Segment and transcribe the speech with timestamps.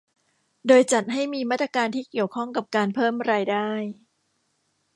[0.67, 3.69] โดยจัดให้มีมาตรการที่เกี่ยวข้องกับการเพิ่มรายได้